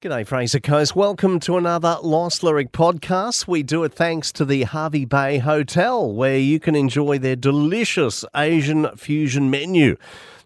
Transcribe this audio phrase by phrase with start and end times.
[0.00, 0.94] G'day, Fraser Coast.
[0.94, 3.48] Welcome to another Lost Lyric podcast.
[3.48, 8.24] We do it thanks to the Hervey Bay Hotel, where you can enjoy their delicious
[8.36, 9.96] Asian fusion menu.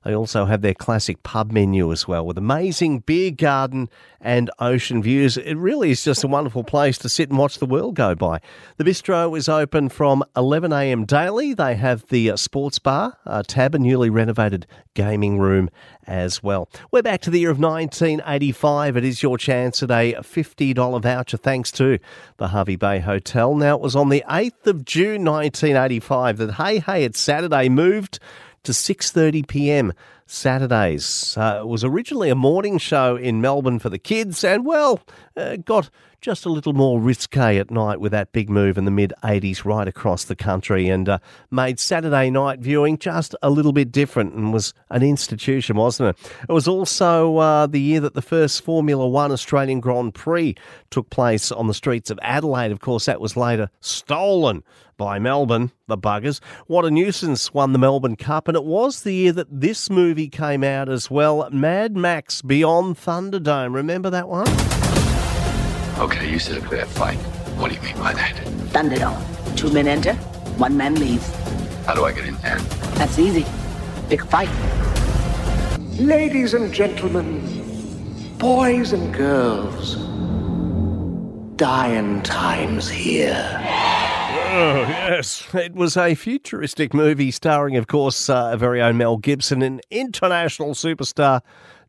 [0.05, 3.89] They also have their classic pub menu as well, with amazing beer garden
[4.21, 5.37] and ocean views.
[5.37, 8.41] It really is just a wonderful place to sit and watch the world go by.
[8.77, 11.55] The bistro is open from 11am daily.
[11.55, 15.71] They have the uh, sports bar, a tab, a newly renovated gaming room
[16.07, 16.69] as well.
[16.91, 18.97] We're back to the year of 1985.
[18.97, 21.99] It is your chance at a $50 voucher thanks to
[22.39, 23.55] the Hervey Bay Hotel.
[23.55, 28.19] Now, it was on the 8th of June 1985 that Hey Hey It's Saturday moved
[28.65, 29.93] to 6:30 p.m.
[30.33, 31.37] Saturdays.
[31.37, 35.01] Uh, it was originally a morning show in Melbourne for the kids, and well,
[35.37, 35.91] uh, got
[36.23, 39.65] just a little more risque at night with that big move in the mid 80s
[39.65, 41.19] right across the country and uh,
[41.51, 46.33] made Saturday night viewing just a little bit different and was an institution, wasn't it?
[46.49, 50.55] It was also uh, the year that the first Formula One Australian Grand Prix
[50.91, 52.71] took place on the streets of Adelaide.
[52.71, 54.63] Of course, that was later stolen
[54.97, 56.41] by Melbourne, the buggers.
[56.69, 60.22] What a Nuisance won the Melbourne Cup, and it was the year that this movie
[60.29, 63.75] came out as well Mad Max Beyond Thunderdome.
[63.75, 64.49] Remember that one?
[65.99, 67.19] Okay, you said a fair fight.
[67.59, 68.35] What do you mean by that?
[68.73, 69.57] Thunderdome.
[69.57, 70.15] Two men enter,
[70.57, 71.31] one man leaves.
[71.87, 72.59] How do I get in there?
[72.97, 73.45] That's easy.
[74.09, 74.49] Pick a fight.
[75.99, 79.97] Ladies and gentlemen, boys and girls,
[81.57, 83.59] dying times here.
[84.35, 85.47] Oh, yes.
[85.55, 89.83] It was a futuristic movie starring, of course, uh, our very own Mel Gibson and
[89.91, 91.43] international superstar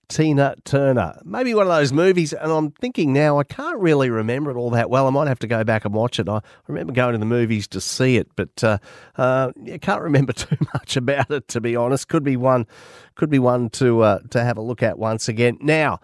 [0.10, 1.20] Tina Turner.
[1.24, 4.70] Maybe one of those movies, and I'm thinking now, I can't really remember it all
[4.72, 5.08] that well.
[5.08, 6.28] I might have to go back and watch it.
[6.28, 8.78] I remember going to the movies to see it, but uh,
[9.18, 12.10] uh, I can't remember too much about it, to be honest.
[12.10, 12.68] Could be one,
[13.16, 15.58] could be one to uh, to have a look at once again.
[15.62, 16.00] Now,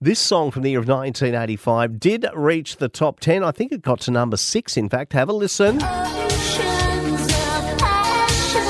[0.00, 3.42] this song from the year of 1985 did reach the top 10.
[3.42, 5.14] I think it got to number six, in fact.
[5.14, 5.82] Have a listen.
[5.82, 8.62] Oceans of passion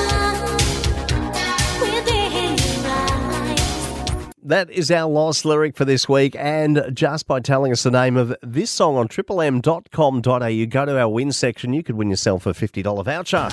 [1.81, 4.33] within your eyes.
[4.41, 6.35] That is our lost lyric for this week.
[6.39, 10.97] And just by telling us the name of this song on triplem.com.au, you go to
[10.97, 13.49] our win section, you could win yourself a $50 voucher.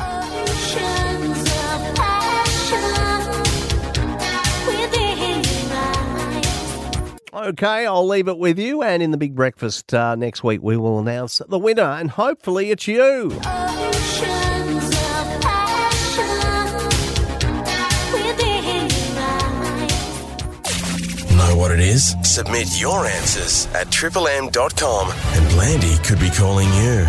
[7.44, 8.82] Okay, I'll leave it with you.
[8.82, 11.82] And in the big breakfast uh, next week, we will announce the winner.
[11.82, 13.32] And hopefully it's you.
[13.32, 16.88] Oceans of passion
[18.14, 19.90] within your eyes.
[21.36, 22.16] Know what it is?
[22.22, 27.06] Submit your answers at triplem.com and Blandy could be calling you.